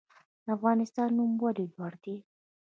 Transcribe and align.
د 0.45 0.47
افغانستان 0.57 1.09
نوم 1.17 1.31
ولې 1.41 1.65
لوړ 1.73 1.93
دی؟ 2.03 2.15